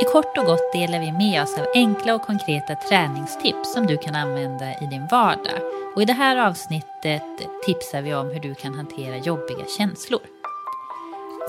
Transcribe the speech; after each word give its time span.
I 0.00 0.04
kort 0.04 0.38
och 0.38 0.44
gott 0.44 0.72
delar 0.72 1.00
vi 1.00 1.12
med 1.12 1.42
oss 1.42 1.58
av 1.58 1.66
enkla 1.74 2.14
och 2.14 2.22
konkreta 2.22 2.74
träningstips 2.74 3.72
som 3.72 3.86
du 3.86 3.96
kan 3.96 4.14
använda 4.14 4.78
i 4.80 4.86
din 4.86 5.06
vardag. 5.06 5.60
Och 5.94 6.02
I 6.02 6.04
det 6.04 6.12
här 6.12 6.36
avsnittet 6.36 7.22
tipsar 7.66 8.02
vi 8.02 8.14
om 8.14 8.30
hur 8.30 8.40
du 8.40 8.54
kan 8.54 8.74
hantera 8.74 9.16
jobbiga 9.16 9.64
känslor. 9.78 10.20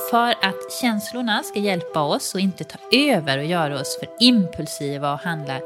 För 0.10 0.30
att 0.30 0.74
känslorna 0.82 1.44
ska 1.44 1.60
hjälpa 1.60 2.02
oss 2.02 2.34
och 2.34 2.40
inte 2.40 2.64
ta 2.64 2.78
över 2.92 3.38
och 3.38 3.46
göra 3.46 3.80
oss 3.80 4.00
för 4.00 4.08
impulsiva 4.20 5.14
och 5.14 5.20
handla 5.20 5.60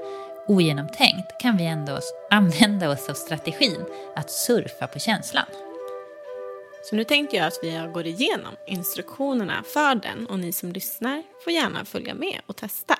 ogenomtänkt 0.47 1.41
kan 1.41 1.57
vi 1.57 1.65
ändå 1.65 1.99
använda 2.29 2.89
oss 2.89 3.09
av 3.09 3.13
strategin 3.13 3.85
att 4.15 4.31
surfa 4.31 4.87
på 4.87 4.99
känslan. 4.99 5.45
Så 6.89 6.95
nu 6.95 7.03
tänkte 7.03 7.35
jag 7.35 7.45
att 7.45 7.59
vi 7.61 7.89
går 7.93 8.05
igenom 8.05 8.55
instruktionerna 8.67 9.63
för 9.63 9.95
den 9.95 10.27
och 10.27 10.39
ni 10.39 10.51
som 10.51 10.71
lyssnar 10.71 11.23
får 11.43 11.53
gärna 11.53 11.85
följa 11.85 12.13
med 12.13 12.41
och 12.45 12.55
testa. 12.55 12.99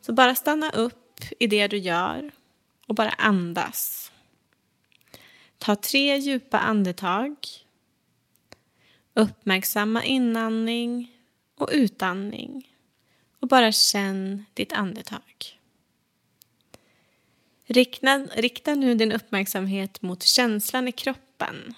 Så 0.00 0.12
bara 0.12 0.34
stanna 0.34 0.70
upp 0.70 1.20
i 1.38 1.46
det 1.46 1.66
du 1.68 1.78
gör 1.78 2.30
och 2.86 2.94
bara 2.94 3.10
andas. 3.10 4.12
Ta 5.58 5.76
tre 5.76 6.16
djupa 6.16 6.58
andetag. 6.58 7.36
Uppmärksamma 9.14 10.04
inandning 10.04 11.12
och 11.54 11.68
utandning 11.72 12.68
och 13.40 13.48
bara 13.48 13.72
känn 13.72 14.44
ditt 14.54 14.72
andetag. 14.72 15.58
Rikta, 17.66 18.18
rikta 18.18 18.74
nu 18.74 18.94
din 18.94 19.12
uppmärksamhet 19.12 20.02
mot 20.02 20.22
känslan 20.22 20.88
i 20.88 20.92
kroppen 20.92 21.74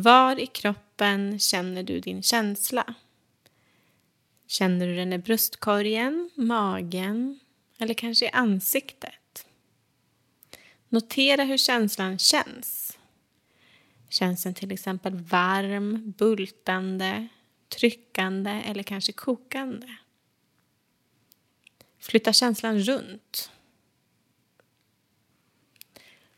var 0.00 0.40
i 0.40 0.46
kroppen 0.46 1.38
känner 1.38 1.82
du 1.82 2.00
din 2.00 2.22
känsla? 2.22 2.94
Känner 4.46 4.86
du 4.86 4.96
den 4.96 5.12
i 5.12 5.18
bröstkorgen, 5.18 6.30
magen 6.34 7.40
eller 7.78 7.94
kanske 7.94 8.26
i 8.26 8.30
ansiktet? 8.30 9.46
Notera 10.88 11.44
hur 11.44 11.56
känslan 11.56 12.18
känns. 12.18 12.98
Känns 14.08 14.42
den 14.42 14.54
till 14.54 14.72
exempel 14.72 15.14
varm, 15.14 16.14
bultande, 16.18 17.28
tryckande 17.68 18.50
eller 18.50 18.82
kanske 18.82 19.12
kokande? 19.12 19.96
Flytta 21.98 22.32
känslan 22.32 22.78
runt. 22.78 23.50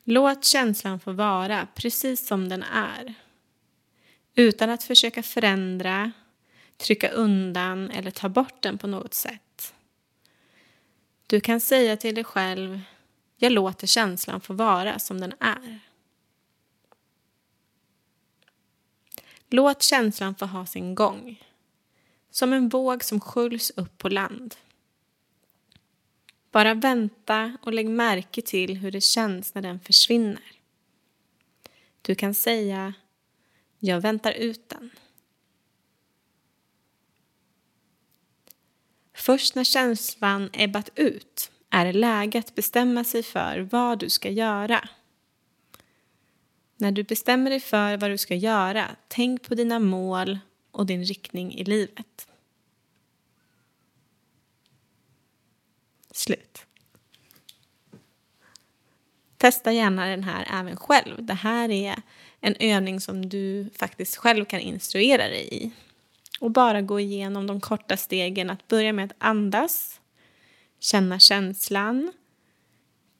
Låt 0.05 0.45
känslan 0.45 1.01
få 1.01 1.13
vara 1.13 1.69
precis 1.75 2.27
som 2.27 2.49
den 2.49 2.63
är 2.63 3.15
utan 4.39 4.71
att 4.71 4.85
försöka 4.85 5.23
förändra, 5.23 6.13
trycka 6.77 7.09
undan 7.09 7.91
eller 7.91 8.11
ta 8.11 8.29
bort 8.29 8.63
den 8.63 8.79
på 8.79 8.87
något 8.87 9.15
sätt. 9.15 9.75
Du 11.27 11.41
kan 11.41 11.61
säga 11.61 11.97
till 11.97 12.15
dig 12.15 12.25
själv, 12.25 12.81
jag 13.37 13.53
låter 13.53 13.87
känslan 13.87 14.41
få 14.41 14.55
vara 14.55 14.99
som 14.99 15.21
den 15.21 15.35
är. 15.41 15.81
Låt 19.51 19.83
känslan 19.83 20.35
få 20.35 20.47
ha 20.47 20.67
sin 20.67 20.95
gång, 20.95 21.43
som 22.31 22.53
en 22.53 22.69
våg 22.69 23.05
som 23.05 23.21
sköljs 23.21 23.71
upp 23.71 23.99
på 23.99 24.09
land. 24.09 24.55
Bara 26.51 26.75
vänta 26.75 27.57
och 27.63 27.73
lägg 27.73 27.89
märke 27.89 28.43
till 28.43 28.77
hur 28.77 28.91
det 28.91 29.01
känns 29.01 29.55
när 29.55 29.63
den 29.63 29.81
försvinner. 29.81 30.53
Du 32.03 32.15
kan 32.15 32.35
säga 32.35 32.95
jag 33.79 34.01
väntar 34.01 34.33
ut 34.33 34.69
den. 34.69 34.91
Först 39.15 39.55
när 39.55 39.65
känslan 39.65 40.51
ebbat 40.53 40.91
ut 40.95 41.51
är 41.71 41.85
det 41.85 41.93
läge 41.93 42.39
att 42.39 42.55
bestämma 42.55 43.05
sig 43.05 43.23
för 43.23 43.61
vad 43.61 43.99
du 43.99 44.11
ska 44.11 44.31
göra. 44.31 44.89
När 46.77 46.93
du 46.93 47.03
bestämmer 47.03 47.51
dig 47.51 47.61
för 47.61 47.97
vad 47.97 48.11
du 48.11 48.19
ska 48.19 48.35
göra, 48.35 48.97
tänk 49.09 49.43
på 49.43 49.55
dina 49.55 49.79
mål 49.79 50.39
och 50.71 50.87
din 50.87 51.05
riktning 51.05 51.55
i 51.55 51.65
livet. 51.65 52.29
Slut. 56.11 56.67
Testa 59.39 59.73
gärna 59.73 60.07
den 60.07 60.25
här 60.25 60.49
även 60.61 60.77
själv. 60.77 61.25
Det 61.25 61.35
här 61.35 61.71
är 61.71 62.03
en 62.41 62.55
övning 62.61 63.01
som 63.01 63.29
du 63.29 63.71
faktiskt 63.77 64.17
själv 64.17 64.45
kan 64.45 64.61
instruera 64.61 65.29
dig 65.29 65.49
i. 65.53 65.71
Och 66.41 66.51
bara 66.51 66.81
gå 66.81 67.01
igenom 67.01 67.47
de 67.47 67.61
korta 67.61 67.97
stegen. 67.97 68.51
Att 68.51 68.69
börja 68.69 68.93
med 68.93 69.05
att 69.05 69.17
andas, 69.19 70.01
känna 70.81 71.19
känslan, 71.19 72.13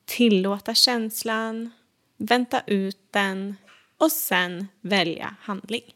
tillåta 0.05 0.73
känslan, 0.73 1.71
vänta 2.17 2.61
ut 2.67 3.07
den 3.11 3.55
och 3.97 4.11
sen 4.11 4.67
välja 4.81 5.35
handling. 5.41 5.93